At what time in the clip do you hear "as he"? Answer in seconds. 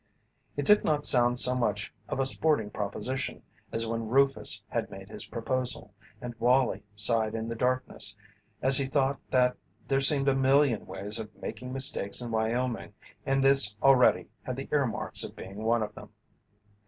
8.63-8.87